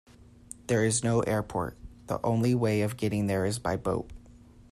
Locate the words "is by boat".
3.45-4.09